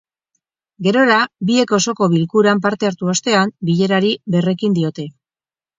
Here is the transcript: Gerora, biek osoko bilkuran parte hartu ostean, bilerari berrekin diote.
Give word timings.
Gerora, 0.87 1.17
biek 1.49 1.75
osoko 1.79 2.09
bilkuran 2.15 2.65
parte 2.67 2.91
hartu 2.91 3.13
ostean, 3.15 3.55
bilerari 3.71 4.15
berrekin 4.37 4.81
diote. 4.81 5.11